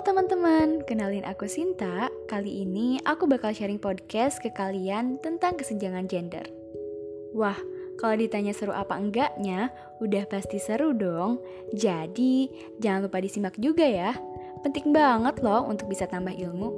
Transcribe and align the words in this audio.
Halo 0.00 0.16
teman-teman, 0.16 0.80
kenalin 0.88 1.28
aku 1.28 1.44
Sinta. 1.44 2.08
Kali 2.24 2.64
ini 2.64 2.96
aku 3.04 3.28
bakal 3.28 3.52
sharing 3.52 3.76
podcast 3.76 4.40
ke 4.40 4.48
kalian 4.48 5.20
tentang 5.20 5.60
kesenjangan 5.60 6.08
gender. 6.08 6.48
Wah, 7.36 7.60
kalau 8.00 8.16
ditanya 8.16 8.56
seru 8.56 8.72
apa 8.72 8.96
enggaknya, 8.96 9.68
udah 10.00 10.24
pasti 10.24 10.56
seru 10.56 10.96
dong. 10.96 11.44
Jadi, 11.76 12.48
jangan 12.80 13.12
lupa 13.12 13.20
disimak 13.20 13.60
juga 13.60 13.84
ya. 13.84 14.16
Penting 14.64 14.88
banget 14.88 15.36
loh 15.44 15.68
untuk 15.68 15.92
bisa 15.92 16.08
tambah 16.08 16.32
ilmu. 16.32 16.72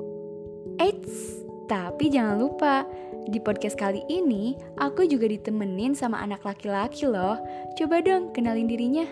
Eits, 0.82 1.46
tapi 1.70 2.10
jangan 2.10 2.42
lupa, 2.42 2.82
di 3.30 3.38
podcast 3.38 3.78
kali 3.78 4.02
ini 4.10 4.58
aku 4.82 5.06
juga 5.06 5.30
ditemenin 5.30 5.94
sama 5.94 6.18
anak 6.18 6.42
laki-laki 6.42 7.06
loh. 7.06 7.38
Coba 7.78 8.02
dong 8.02 8.34
kenalin 8.34 8.66
dirinya. 8.66 9.06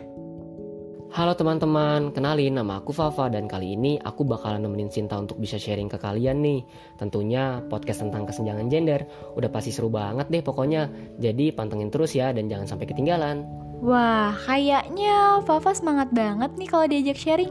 Halo 1.11 1.35
teman-teman, 1.35 2.15
kenalin 2.15 2.55
nama 2.55 2.79
aku 2.79 2.95
Fafa 2.95 3.27
dan 3.27 3.51
kali 3.51 3.75
ini 3.75 3.99
aku 3.99 4.23
bakalan 4.23 4.63
nemenin 4.63 4.95
Sinta 4.95 5.19
untuk 5.19 5.43
bisa 5.43 5.59
sharing 5.59 5.91
ke 5.91 5.99
kalian 5.99 6.39
nih. 6.39 6.63
Tentunya 7.03 7.59
podcast 7.67 8.07
tentang 8.07 8.31
kesenjangan 8.31 8.71
gender, 8.71 9.11
udah 9.35 9.51
pasti 9.51 9.75
seru 9.75 9.91
banget 9.91 10.31
deh 10.31 10.39
pokoknya. 10.39 10.87
Jadi 11.19 11.51
pantengin 11.51 11.91
terus 11.91 12.15
ya 12.15 12.31
dan 12.31 12.47
jangan 12.47 12.71
sampai 12.71 12.87
ketinggalan. 12.87 13.43
Wah, 13.83 14.39
kayaknya 14.47 15.43
Fafa 15.43 15.75
semangat 15.75 16.15
banget 16.15 16.55
nih 16.55 16.69
kalau 16.71 16.87
diajak 16.87 17.19
sharing. 17.19 17.51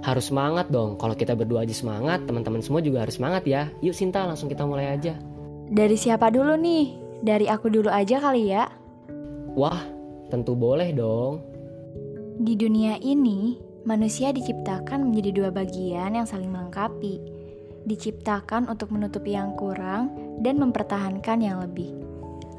Harus 0.00 0.32
semangat 0.32 0.72
dong, 0.72 0.96
kalau 0.96 1.12
kita 1.12 1.36
berdua 1.36 1.68
aja 1.68 1.76
semangat, 1.76 2.24
teman-teman 2.24 2.64
semua 2.64 2.80
juga 2.80 3.04
harus 3.04 3.20
semangat 3.20 3.44
ya. 3.44 3.68
Yuk 3.84 3.92
Sinta, 3.92 4.24
langsung 4.24 4.48
kita 4.48 4.64
mulai 4.64 4.96
aja. 4.96 5.12
Dari 5.68 6.00
siapa 6.00 6.32
dulu 6.32 6.56
nih? 6.56 6.96
Dari 7.20 7.52
aku 7.52 7.68
dulu 7.68 7.92
aja 7.92 8.16
kali 8.16 8.48
ya. 8.48 8.64
Wah, 9.52 9.84
tentu 10.32 10.56
boleh 10.56 10.88
dong. 10.96 11.57
Di 12.48 12.56
dunia 12.56 12.96
ini, 13.04 13.60
manusia 13.84 14.32
diciptakan 14.32 15.04
menjadi 15.04 15.36
dua 15.36 15.50
bagian 15.52 16.16
yang 16.16 16.24
saling 16.24 16.48
melengkapi. 16.48 17.20
Diciptakan 17.84 18.72
untuk 18.72 18.88
menutupi 18.88 19.36
yang 19.36 19.52
kurang 19.52 20.16
dan 20.40 20.56
mempertahankan 20.56 21.44
yang 21.44 21.60
lebih. 21.60 21.92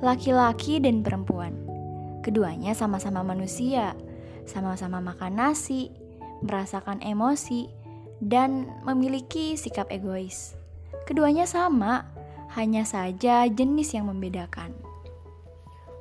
Laki-laki 0.06 0.78
dan 0.78 1.02
perempuan. 1.02 1.58
Keduanya 2.22 2.78
sama-sama 2.78 3.26
manusia, 3.26 3.98
sama-sama 4.46 5.02
makan 5.02 5.42
nasi, 5.42 5.90
merasakan 6.46 7.02
emosi, 7.02 7.66
dan 8.22 8.70
memiliki 8.86 9.58
sikap 9.58 9.90
egois. 9.90 10.53
Keduanya 11.09 11.50
sama, 11.50 12.06
hanya 12.53 12.86
saja 12.86 13.50
jenis 13.50 13.98
yang 13.98 14.06
membedakan. 14.06 14.70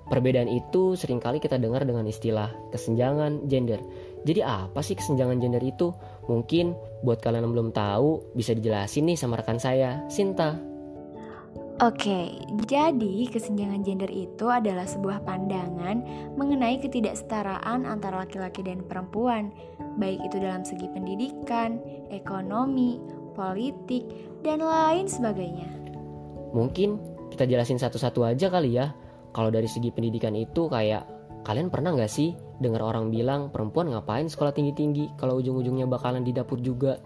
Perbedaan 0.08 0.48
itu 0.48 0.96
sering 0.96 1.20
kali 1.20 1.36
kita 1.36 1.60
dengar 1.60 1.84
dengan 1.84 2.08
istilah 2.08 2.48
kesenjangan 2.72 3.44
gender. 3.44 3.76
Jadi 4.24 4.40
apa 4.40 4.80
sih 4.80 4.96
kesenjangan 4.96 5.36
gender 5.36 5.60
itu? 5.60 5.92
Mungkin 6.26 6.72
buat 7.04 7.20
kalian 7.20 7.44
yang 7.44 7.52
belum 7.52 7.70
tahu 7.76 8.32
bisa 8.32 8.56
dijelasin 8.56 9.04
nih 9.12 9.20
sama 9.20 9.36
rekan 9.36 9.60
saya, 9.60 10.00
Sinta. 10.08 10.56
Oke, 11.78 12.34
jadi 12.66 13.30
kesenjangan 13.30 13.86
gender 13.86 14.10
itu 14.10 14.50
adalah 14.50 14.82
sebuah 14.82 15.22
pandangan 15.22 16.02
mengenai 16.34 16.82
ketidaksetaraan 16.82 17.86
antara 17.86 18.26
laki-laki 18.26 18.66
dan 18.66 18.82
perempuan, 18.82 19.54
baik 19.94 20.18
itu 20.26 20.42
dalam 20.42 20.66
segi 20.66 20.90
pendidikan, 20.90 21.78
ekonomi, 22.10 22.98
politik, 23.38 24.10
dan 24.42 24.58
lain 24.58 25.06
sebagainya. 25.06 25.70
Mungkin 26.50 26.98
kita 27.30 27.46
jelasin 27.46 27.78
satu-satu 27.78 28.26
aja 28.26 28.50
kali 28.50 28.74
ya. 28.74 28.90
Kalau 29.32 29.52
dari 29.52 29.68
segi 29.68 29.92
pendidikan 29.92 30.34
itu 30.34 30.66
kayak 30.68 31.04
kalian 31.44 31.70
pernah 31.72 31.94
nggak 31.94 32.10
sih 32.10 32.34
dengar 32.58 32.82
orang 32.82 33.08
bilang 33.08 33.48
perempuan 33.54 33.88
ngapain 33.92 34.26
sekolah 34.26 34.50
tinggi-tinggi 34.50 35.14
kalau 35.16 35.38
ujung-ujungnya 35.38 35.86
bakalan 35.86 36.26
di 36.26 36.34
dapur 36.34 36.58
juga? 36.58 36.98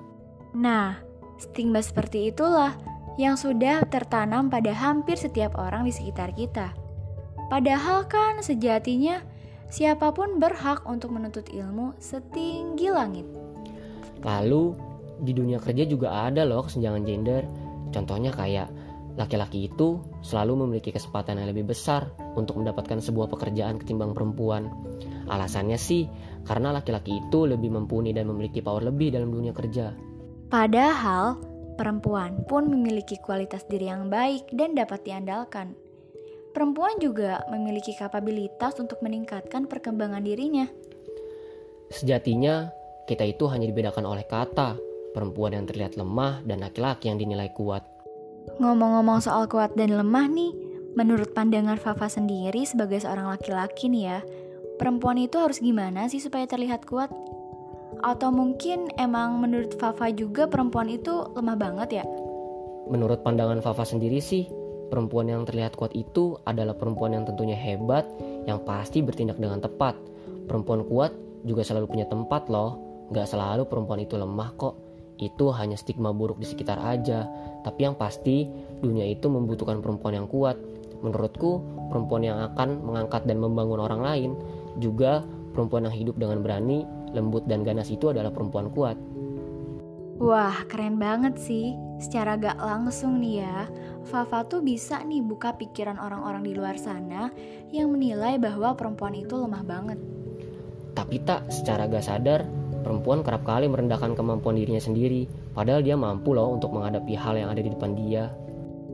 Nah, 0.56 0.96
stigma 1.36 1.84
seperti 1.84 2.32
itulah 2.32 2.74
yang 3.20 3.36
sudah 3.36 3.84
tertanam 3.92 4.48
pada 4.48 4.72
hampir 4.72 5.20
setiap 5.20 5.56
orang 5.60 5.84
di 5.84 5.92
sekitar 5.92 6.32
kita. 6.32 6.72
Padahal 7.52 8.08
kan 8.08 8.40
sejatinya 8.40 9.20
siapa 9.68 10.12
pun 10.16 10.40
berhak 10.40 10.84
untuk 10.88 11.12
menuntut 11.12 11.52
ilmu 11.52 11.92
setinggi 12.00 12.88
langit. 12.88 13.28
Lalu 14.24 14.72
di 15.20 15.32
dunia 15.36 15.60
kerja 15.60 15.84
juga 15.84 16.28
ada 16.28 16.48
loh 16.48 16.64
kesenjangan 16.64 17.04
gender. 17.04 17.44
Contohnya 17.92 18.32
kayak 18.32 18.72
laki-laki 19.16 19.68
itu 19.68 20.00
selalu 20.24 20.64
memiliki 20.64 20.88
kesempatan 20.94 21.36
yang 21.40 21.48
lebih 21.52 21.68
besar 21.68 22.08
untuk 22.32 22.60
mendapatkan 22.60 22.98
sebuah 23.00 23.28
pekerjaan 23.28 23.76
ketimbang 23.76 24.16
perempuan. 24.16 24.72
Alasannya 25.28 25.76
sih 25.76 26.08
karena 26.48 26.72
laki-laki 26.72 27.20
itu 27.20 27.44
lebih 27.44 27.70
mumpuni 27.72 28.10
dan 28.16 28.28
memiliki 28.28 28.64
power 28.64 28.88
lebih 28.88 29.12
dalam 29.12 29.30
dunia 29.30 29.52
kerja. 29.52 29.92
Padahal 30.48 31.40
perempuan 31.76 32.44
pun 32.44 32.68
memiliki 32.68 33.16
kualitas 33.20 33.64
diri 33.68 33.88
yang 33.88 34.12
baik 34.12 34.52
dan 34.52 34.76
dapat 34.76 35.04
diandalkan. 35.04 35.76
Perempuan 36.52 37.00
juga 37.00 37.40
memiliki 37.48 37.96
kapabilitas 37.96 38.76
untuk 38.76 39.00
meningkatkan 39.00 39.64
perkembangan 39.64 40.20
dirinya. 40.20 40.68
Sejatinya, 41.88 42.68
kita 43.08 43.24
itu 43.24 43.48
hanya 43.48 43.64
dibedakan 43.68 44.04
oleh 44.04 44.28
kata, 44.28 44.76
perempuan 45.16 45.56
yang 45.56 45.64
terlihat 45.64 45.96
lemah 45.96 46.44
dan 46.44 46.60
laki-laki 46.60 47.08
yang 47.08 47.16
dinilai 47.16 47.48
kuat. 47.56 47.91
Ngomong-ngomong 48.58 49.22
soal 49.22 49.46
kuat 49.46 49.74
dan 49.78 49.94
lemah 49.94 50.26
nih, 50.26 50.52
menurut 50.98 51.32
pandangan 51.32 51.78
Fafa 51.78 52.10
sendiri 52.10 52.66
sebagai 52.66 53.00
seorang 53.00 53.30
laki-laki 53.30 53.86
nih 53.88 54.04
ya, 54.10 54.18
perempuan 54.76 55.18
itu 55.18 55.38
harus 55.38 55.62
gimana 55.62 56.10
sih 56.10 56.18
supaya 56.18 56.44
terlihat 56.44 56.84
kuat? 56.84 57.08
Atau 58.02 58.34
mungkin 58.34 58.90
emang 58.98 59.38
menurut 59.38 59.78
Fafa 59.78 60.10
juga 60.10 60.50
perempuan 60.50 60.90
itu 60.90 61.32
lemah 61.38 61.56
banget 61.56 62.02
ya? 62.02 62.04
Menurut 62.90 63.22
pandangan 63.22 63.62
Fafa 63.62 63.86
sendiri 63.86 64.18
sih, 64.18 64.50
perempuan 64.90 65.30
yang 65.30 65.46
terlihat 65.46 65.78
kuat 65.78 65.94
itu 65.94 66.36
adalah 66.44 66.74
perempuan 66.74 67.14
yang 67.14 67.24
tentunya 67.24 67.56
hebat, 67.56 68.04
yang 68.44 68.60
pasti 68.66 69.00
bertindak 69.00 69.38
dengan 69.38 69.62
tepat. 69.62 69.94
Perempuan 70.50 70.82
kuat 70.84 71.14
juga 71.46 71.62
selalu 71.62 71.86
punya 71.88 72.06
tempat 72.10 72.50
loh, 72.50 72.76
gak 73.14 73.30
selalu 73.30 73.64
perempuan 73.70 74.02
itu 74.02 74.18
lemah 74.18 74.50
kok. 74.58 74.91
Itu 75.22 75.54
hanya 75.54 75.78
stigma 75.78 76.10
buruk 76.10 76.42
di 76.42 76.46
sekitar 76.50 76.82
aja, 76.82 77.30
tapi 77.62 77.86
yang 77.86 77.94
pasti 77.94 78.50
dunia 78.82 79.06
itu 79.06 79.30
membutuhkan 79.30 79.78
perempuan 79.78 80.18
yang 80.18 80.26
kuat. 80.26 80.58
Menurutku, 80.98 81.62
perempuan 81.94 82.26
yang 82.26 82.42
akan 82.50 82.82
mengangkat 82.82 83.22
dan 83.30 83.38
membangun 83.38 83.78
orang 83.78 84.02
lain 84.02 84.30
juga 84.82 85.22
perempuan 85.54 85.86
yang 85.86 85.94
hidup 85.94 86.18
dengan 86.18 86.42
berani, 86.42 86.82
lembut 87.14 87.46
dan 87.46 87.62
ganas 87.62 87.86
itu 87.86 88.10
adalah 88.10 88.34
perempuan 88.34 88.66
kuat. 88.74 88.98
Wah, 90.22 90.54
keren 90.70 90.98
banget 91.02 91.38
sih. 91.38 91.74
Secara 92.02 92.34
gak 92.34 92.58
langsung 92.58 93.22
nih 93.22 93.46
ya, 93.46 93.70
Fafa 94.10 94.42
tuh 94.46 94.58
bisa 94.58 94.98
nih 95.06 95.22
buka 95.22 95.54
pikiran 95.54 95.98
orang-orang 96.02 96.42
di 96.42 96.52
luar 96.54 96.74
sana 96.74 97.30
yang 97.70 97.94
menilai 97.94 98.42
bahwa 98.42 98.74
perempuan 98.74 99.14
itu 99.14 99.38
lemah 99.38 99.62
banget. 99.62 99.98
Tapi 100.98 101.22
tak 101.22 101.46
secara 101.50 101.86
gak 101.86 102.06
sadar, 102.06 102.42
perempuan 102.82 103.22
kerap 103.22 103.46
kali 103.46 103.70
merendahkan 103.70 104.18
kemampuan 104.18 104.58
dirinya 104.58 104.82
sendiri, 104.82 105.30
padahal 105.54 105.80
dia 105.80 105.96
mampu 105.96 106.34
loh 106.34 106.50
untuk 106.50 106.74
menghadapi 106.74 107.14
hal 107.14 107.38
yang 107.38 107.48
ada 107.48 107.62
di 107.62 107.70
depan 107.70 107.94
dia. 107.96 108.28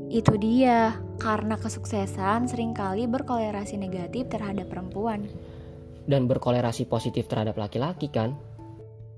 Itu 0.09 0.37
dia, 0.41 0.97
karena 1.21 1.61
kesuksesan 1.61 2.49
sering 2.49 2.73
kali 2.73 3.05
berkolerasi 3.05 3.77
negatif 3.77 4.33
terhadap 4.33 4.73
perempuan. 4.73 5.29
Dan 6.09 6.25
berkolerasi 6.25 6.89
positif 6.89 7.29
terhadap 7.29 7.61
laki-laki 7.61 8.09
kan? 8.09 8.33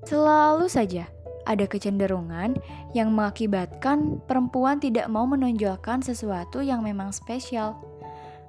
Selalu 0.02 0.66
saja 0.66 1.06
ada 1.46 1.64
kecenderungan 1.66 2.58
yang 2.92 3.14
mengakibatkan 3.14 4.18
perempuan 4.26 4.82
tidak 4.82 5.06
mau 5.06 5.24
menonjolkan 5.26 6.02
sesuatu 6.02 6.58
yang 6.60 6.82
memang 6.82 7.14
spesial. 7.14 7.78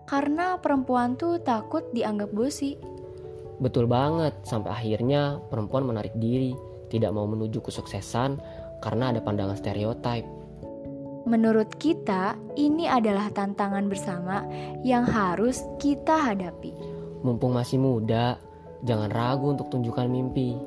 Karena 0.10 0.60
perempuan 0.60 1.16
tuh 1.16 1.40
takut 1.40 1.88
dianggap 1.94 2.34
bosi. 2.34 2.76
Betul 3.62 3.86
banget, 3.86 4.34
sampai 4.42 4.74
akhirnya 4.74 5.38
perempuan 5.54 5.86
menarik 5.86 6.18
diri, 6.18 6.58
tidak 6.90 7.14
mau 7.14 7.30
menuju 7.30 7.62
kesuksesan 7.62 8.42
karena 8.82 9.14
ada 9.14 9.22
pandangan 9.22 9.54
stereotip. 9.54 10.26
Menurut 11.30 11.70
kita, 11.78 12.34
ini 12.58 12.90
adalah 12.90 13.30
tantangan 13.30 13.86
bersama 13.86 14.42
yang 14.82 15.06
harus 15.06 15.62
kita 15.78 16.34
hadapi. 16.34 16.74
Mumpung 17.22 17.54
masih 17.54 17.78
muda, 17.78 18.42
jangan 18.82 19.14
ragu 19.14 19.54
untuk 19.54 19.70
tunjukkan 19.70 20.10
mimpi. 20.10 20.58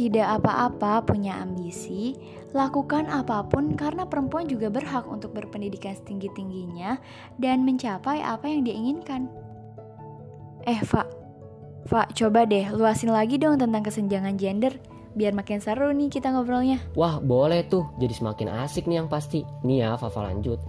Tidak 0.00 0.40
apa-apa 0.40 1.04
punya 1.04 1.36
ambisi, 1.44 2.16
lakukan 2.56 3.04
apa 3.12 3.44
pun 3.44 3.76
karena 3.76 4.08
perempuan 4.08 4.48
juga 4.48 4.72
berhak 4.72 5.04
untuk 5.04 5.36
berpendidikan 5.36 5.92
setinggi-tingginya 5.92 6.96
dan 7.36 7.68
mencapai 7.68 8.24
apa 8.24 8.48
yang 8.48 8.64
dia 8.64 8.72
inginkan. 8.72 9.28
Eh, 10.64 10.80
Pak, 10.80 11.19
Pak, 11.88 12.12
coba 12.18 12.44
deh 12.44 12.68
luasin 12.74 13.14
lagi 13.14 13.40
dong 13.40 13.56
tentang 13.56 13.80
kesenjangan 13.80 14.36
gender 14.36 14.76
biar 15.10 15.34
makin 15.34 15.58
seru 15.58 15.90
nih 15.90 16.06
kita 16.06 16.30
ngobrolnya. 16.30 16.78
Wah, 16.94 17.18
boleh 17.18 17.66
tuh. 17.66 17.88
Jadi 17.98 18.14
semakin 18.14 18.48
asik 18.62 18.86
nih 18.86 19.02
yang 19.02 19.08
pasti. 19.10 19.42
Nih 19.66 19.82
ya, 19.82 19.98
Fafa 19.98 20.22
lanjut. 20.22 20.62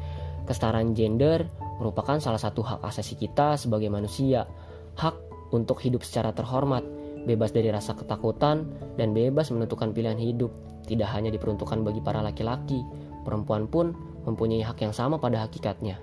Kesetaraan 0.49 0.97
gender 0.97 1.45
merupakan 1.77 2.17
salah 2.17 2.41
satu 2.41 2.65
hak 2.65 2.81
asasi 2.81 3.17
kita 3.17 3.53
sebagai 3.57 3.93
manusia. 3.93 4.49
Hak 4.97 5.15
untuk 5.53 5.77
hidup 5.83 6.01
secara 6.01 6.33
terhormat. 6.33 6.83
bebas 7.21 7.53
dari 7.53 7.69
rasa 7.69 7.93
ketakutan, 7.93 8.65
dan 8.97 9.13
bebas 9.13 9.53
menentukan 9.53 9.93
pilihan 9.93 10.17
hidup. 10.17 10.49
Tidak 10.89 11.05
hanya 11.05 11.29
diperuntukkan 11.29 11.85
bagi 11.85 12.01
para 12.01 12.17
laki-laki, 12.17 12.81
perempuan 13.21 13.69
pun 13.69 13.93
mempunyai 14.25 14.65
hak 14.65 14.81
yang 14.81 14.89
sama 14.89 15.21
pada 15.21 15.45
hakikatnya. 15.45 16.01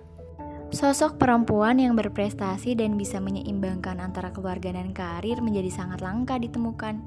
Sosok 0.69 1.17
perempuan 1.17 1.81
yang 1.81 1.97
berprestasi 1.97 2.77
dan 2.77 3.01
bisa 3.01 3.25
menyeimbangkan 3.25 4.05
antara 4.05 4.29
keluarga 4.37 4.69
dan 4.69 4.93
karir 4.93 5.41
menjadi 5.41 5.73
sangat 5.73 6.05
langka 6.05 6.37
ditemukan. 6.37 7.01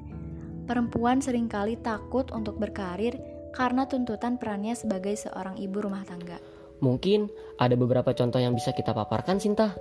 Perempuan 0.66 1.22
sering 1.22 1.46
kali 1.46 1.78
takut 1.78 2.26
untuk 2.34 2.58
berkarir 2.58 3.22
karena 3.54 3.86
tuntutan 3.86 4.34
perannya 4.34 4.74
sebagai 4.74 5.14
seorang 5.14 5.54
ibu 5.62 5.78
rumah 5.78 6.02
tangga. 6.02 6.42
Mungkin 6.82 7.30
ada 7.62 7.78
beberapa 7.78 8.10
contoh 8.10 8.42
yang 8.42 8.58
bisa 8.58 8.74
kita 8.74 8.90
paparkan, 8.90 9.38
Sinta. 9.38 9.78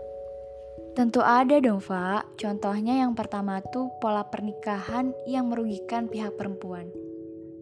Tentu 0.94 1.26
ada 1.26 1.58
dong, 1.58 1.82
Pak. 1.82 2.38
Contohnya 2.38 3.02
yang 3.02 3.18
pertama 3.18 3.66
tuh 3.66 3.90
pola 3.98 4.30
pernikahan 4.30 5.10
yang 5.26 5.50
merugikan 5.50 6.06
pihak 6.06 6.38
perempuan. 6.38 6.86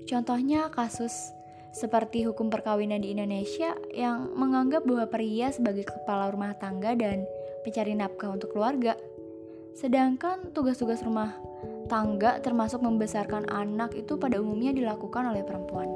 Contohnya 0.03 0.67
kasus 0.67 1.13
seperti 1.69 2.25
hukum 2.25 2.49
perkawinan 2.49 3.05
di 3.05 3.13
Indonesia 3.13 3.77
yang 3.93 4.33
menganggap 4.33 4.85
bahwa 4.85 5.05
pria 5.05 5.53
sebagai 5.53 5.85
kepala 5.85 6.33
rumah 6.33 6.57
tangga 6.57 6.97
dan 6.97 7.25
pencari 7.61 7.93
nafkah 7.93 8.33
untuk 8.33 8.53
keluarga. 8.53 8.97
Sedangkan 9.77 10.51
tugas-tugas 10.51 11.05
rumah 11.05 11.37
tangga 11.87 12.41
termasuk 12.41 12.81
membesarkan 12.81 13.47
anak 13.49 13.95
itu 13.95 14.17
pada 14.17 14.41
umumnya 14.41 14.73
dilakukan 14.73 15.29
oleh 15.29 15.45
perempuan. 15.45 15.87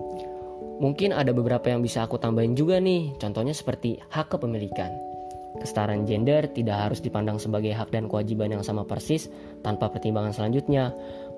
Mungkin 0.81 1.14
ada 1.14 1.31
beberapa 1.31 1.70
yang 1.70 1.86
bisa 1.86 2.04
aku 2.04 2.18
tambahin 2.18 2.58
juga 2.58 2.81
nih, 2.81 3.14
contohnya 3.22 3.54
seperti 3.54 4.02
hak 4.10 4.34
kepemilikan. 4.34 5.14
Kesetaraan 5.54 6.10
gender 6.10 6.50
tidak 6.50 6.90
harus 6.90 7.00
dipandang 7.00 7.38
sebagai 7.38 7.78
hak 7.78 7.94
dan 7.94 8.10
kewajiban 8.10 8.58
yang 8.58 8.66
sama 8.66 8.90
persis 8.90 9.30
tanpa 9.62 9.94
pertimbangan 9.94 10.34
selanjutnya. 10.34 10.90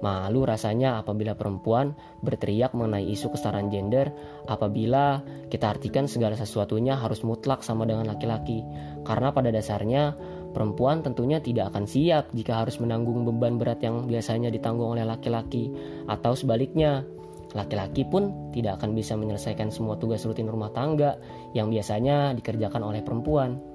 Malu 0.03 0.43
rasanya 0.43 0.99
apabila 0.99 1.39
perempuan 1.39 1.95
berteriak 2.19 2.75
mengenai 2.75 3.07
isu 3.15 3.31
kesetaraan 3.31 3.71
gender 3.71 4.11
apabila 4.43 5.23
kita 5.47 5.71
artikan 5.71 6.05
segala 6.11 6.35
sesuatunya 6.35 6.99
harus 6.99 7.23
mutlak 7.23 7.63
sama 7.63 7.87
dengan 7.87 8.11
laki-laki. 8.11 8.59
Karena 9.07 9.31
pada 9.31 9.55
dasarnya 9.55 10.11
perempuan 10.51 10.99
tentunya 10.99 11.39
tidak 11.39 11.71
akan 11.71 11.87
siap 11.87 12.27
jika 12.35 12.59
harus 12.59 12.75
menanggung 12.83 13.23
beban 13.23 13.55
berat 13.55 13.79
yang 13.83 14.03
biasanya 14.03 14.51
ditanggung 14.51 14.99
oleh 14.99 15.07
laki-laki 15.07 15.71
atau 16.11 16.35
sebaliknya. 16.35 17.07
Laki-laki 17.55 18.03
pun 18.03 18.51
tidak 18.51 18.83
akan 18.83 18.91
bisa 18.99 19.15
menyelesaikan 19.15 19.71
semua 19.71 19.95
tugas 19.95 20.27
rutin 20.27 20.51
rumah 20.51 20.75
tangga 20.75 21.15
yang 21.55 21.71
biasanya 21.71 22.35
dikerjakan 22.35 22.83
oleh 22.83 22.99
perempuan. 22.99 23.74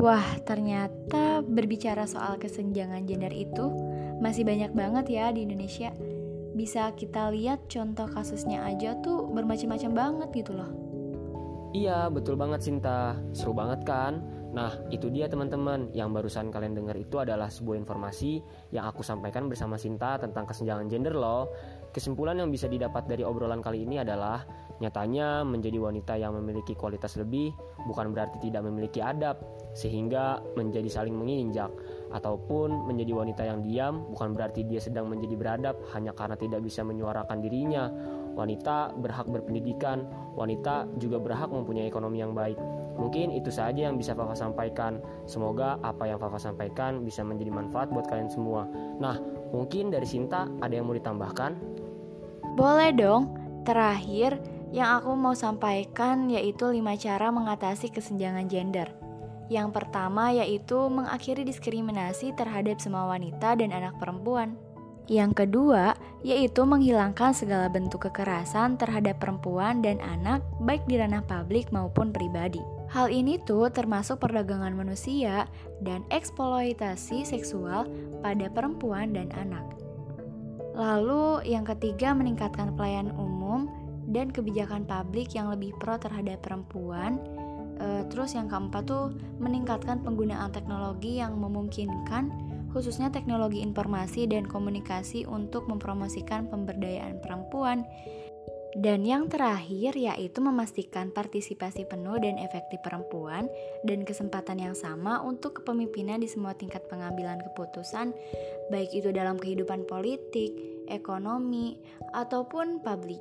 Wah, 0.00 0.24
ternyata 0.42 1.44
berbicara 1.44 2.08
soal 2.08 2.40
kesenjangan 2.40 3.04
gender 3.04 3.30
itu 3.30 3.70
masih 4.22 4.46
banyak 4.46 4.72
banget 4.72 5.06
ya 5.10 5.30
di 5.34 5.44
Indonesia. 5.44 5.92
Bisa 6.52 6.90
kita 6.96 7.32
lihat 7.32 7.68
contoh 7.68 8.08
kasusnya 8.08 8.64
aja 8.66 8.96
tuh 9.00 9.28
bermacam-macam 9.30 9.90
banget 9.92 10.28
gitu 10.44 10.52
loh. 10.56 10.70
Iya, 11.72 12.12
betul 12.12 12.36
banget 12.36 12.60
Sinta. 12.68 13.16
Seru 13.32 13.56
banget 13.56 13.80
kan? 13.88 14.20
Nah, 14.52 14.76
itu 14.92 15.08
dia 15.08 15.24
teman-teman. 15.32 15.88
Yang 15.96 16.08
barusan 16.20 16.52
kalian 16.52 16.76
dengar 16.76 16.96
itu 17.00 17.16
adalah 17.16 17.48
sebuah 17.48 17.80
informasi 17.80 18.44
yang 18.76 18.84
aku 18.84 19.00
sampaikan 19.00 19.48
bersama 19.48 19.80
Sinta 19.80 20.20
tentang 20.20 20.44
kesenjangan 20.44 20.92
gender 20.92 21.16
loh. 21.16 21.48
Kesimpulan 21.88 22.36
yang 22.36 22.52
bisa 22.52 22.68
didapat 22.68 23.08
dari 23.08 23.24
obrolan 23.24 23.64
kali 23.64 23.88
ini 23.88 24.04
adalah 24.04 24.44
nyatanya 24.84 25.48
menjadi 25.48 25.78
wanita 25.80 26.18
yang 26.20 26.36
memiliki 26.36 26.74
kualitas 26.74 27.14
lebih 27.14 27.54
bukan 27.86 28.10
berarti 28.10 28.42
tidak 28.42 28.66
memiliki 28.66 28.98
adab 28.98 29.38
sehingga 29.72 30.44
menjadi 30.54 30.88
saling 30.88 31.16
menginjak 31.16 31.72
ataupun 32.12 32.84
menjadi 32.84 33.12
wanita 33.16 33.42
yang 33.42 33.64
diam 33.64 34.04
bukan 34.12 34.36
berarti 34.36 34.68
dia 34.68 34.78
sedang 34.78 35.08
menjadi 35.08 35.34
beradab 35.34 35.76
hanya 35.96 36.12
karena 36.12 36.36
tidak 36.36 36.60
bisa 36.60 36.84
menyuarakan 36.84 37.40
dirinya. 37.40 37.88
Wanita 38.32 38.96
berhak 38.96 39.28
berpendidikan, 39.28 40.08
wanita 40.32 40.88
juga 40.96 41.20
berhak 41.20 41.52
mempunyai 41.52 41.84
ekonomi 41.84 42.24
yang 42.24 42.32
baik. 42.32 42.56
Mungkin 42.96 43.32
itu 43.32 43.52
saja 43.52 43.88
yang 43.88 44.00
bisa 44.00 44.16
Fafa 44.16 44.32
sampaikan. 44.32 45.04
Semoga 45.28 45.76
apa 45.84 46.08
yang 46.08 46.16
Fafa 46.16 46.40
sampaikan 46.40 47.04
bisa 47.04 47.20
menjadi 47.24 47.52
manfaat 47.52 47.92
buat 47.92 48.08
kalian 48.08 48.32
semua. 48.32 48.64
Nah, 49.00 49.20
mungkin 49.52 49.92
dari 49.92 50.08
Sinta 50.08 50.48
ada 50.64 50.72
yang 50.72 50.88
mau 50.88 50.96
ditambahkan? 50.96 51.56
Boleh 52.56 52.92
dong. 52.96 53.36
Terakhir, 53.68 54.40
yang 54.72 54.96
aku 55.00 55.12
mau 55.12 55.36
sampaikan 55.36 56.32
yaitu 56.32 56.72
lima 56.72 56.96
cara 56.96 57.28
mengatasi 57.28 57.92
kesenjangan 57.92 58.48
gender. 58.48 59.01
Yang 59.52 59.68
pertama 59.76 60.32
yaitu 60.32 60.80
mengakhiri 60.88 61.44
diskriminasi 61.44 62.32
terhadap 62.32 62.80
semua 62.80 63.12
wanita 63.12 63.52
dan 63.52 63.68
anak 63.68 64.00
perempuan. 64.00 64.56
Yang 65.12 65.44
kedua, 65.44 65.92
yaitu 66.24 66.64
menghilangkan 66.64 67.36
segala 67.36 67.68
bentuk 67.68 68.08
kekerasan 68.08 68.80
terhadap 68.80 69.20
perempuan 69.20 69.84
dan 69.84 70.00
anak, 70.00 70.40
baik 70.64 70.80
di 70.88 70.96
ranah 70.96 71.20
publik 71.26 71.68
maupun 71.68 72.14
pribadi. 72.14 72.62
Hal 72.88 73.12
ini 73.12 73.36
tuh 73.44 73.68
termasuk 73.68 74.24
perdagangan 74.24 74.72
manusia 74.72 75.44
dan 75.84 76.06
eksploitasi 76.08 77.28
seksual 77.28 77.90
pada 78.24 78.48
perempuan 78.48 79.12
dan 79.12 79.28
anak. 79.36 79.64
Lalu 80.72 81.44
yang 81.44 81.68
ketiga 81.68 82.16
meningkatkan 82.16 82.72
pelayanan 82.78 83.12
umum 83.20 83.68
dan 84.08 84.32
kebijakan 84.32 84.88
publik 84.88 85.36
yang 85.36 85.52
lebih 85.52 85.76
pro 85.76 85.98
terhadap 86.00 86.40
perempuan. 86.40 87.20
E, 87.78 88.04
terus 88.12 88.36
yang 88.36 88.50
keempat 88.50 88.84
tuh 88.88 89.14
meningkatkan 89.40 90.00
penggunaan 90.04 90.52
teknologi 90.52 91.20
yang 91.20 91.36
memungkinkan 91.38 92.52
khususnya 92.72 93.12
teknologi 93.12 93.60
informasi 93.60 94.24
dan 94.24 94.48
komunikasi 94.48 95.28
untuk 95.28 95.68
mempromosikan 95.68 96.48
pemberdayaan 96.48 97.20
perempuan. 97.20 97.84
Dan 98.72 99.04
yang 99.04 99.28
terakhir 99.28 99.92
yaitu 99.92 100.40
memastikan 100.40 101.12
partisipasi 101.12 101.84
penuh 101.84 102.16
dan 102.16 102.40
efektif 102.40 102.80
perempuan 102.80 103.44
dan 103.84 104.00
kesempatan 104.08 104.56
yang 104.64 104.72
sama 104.72 105.20
untuk 105.20 105.60
kepemimpinan 105.60 106.24
di 106.24 106.28
semua 106.32 106.56
tingkat 106.56 106.80
pengambilan 106.88 107.44
keputusan, 107.52 108.16
baik 108.72 108.88
itu 108.96 109.12
dalam 109.12 109.36
kehidupan 109.36 109.84
politik, 109.84 110.56
ekonomi, 110.88 111.76
ataupun 112.16 112.80
publik. 112.80 113.20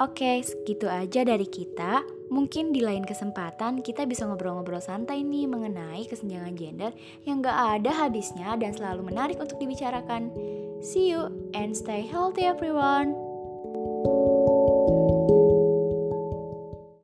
Oke, 0.00 0.40
segitu 0.40 0.88
aja 0.88 1.20
dari 1.20 1.44
kita. 1.44 2.00
Mungkin 2.32 2.72
di 2.72 2.80
lain 2.80 3.04
kesempatan 3.04 3.84
kita 3.84 4.08
bisa 4.08 4.24
ngobrol-ngobrol 4.24 4.80
santai 4.80 5.20
nih 5.20 5.44
mengenai 5.44 6.08
kesenjangan 6.08 6.56
gender 6.56 6.92
yang 7.28 7.44
gak 7.44 7.80
ada 7.80 7.92
habisnya 7.92 8.56
dan 8.56 8.72
selalu 8.72 9.12
menarik 9.12 9.36
untuk 9.36 9.60
dibicarakan. 9.60 10.32
See 10.80 11.12
you 11.12 11.28
and 11.52 11.76
stay 11.76 12.08
healthy 12.08 12.48
everyone. 12.48 13.31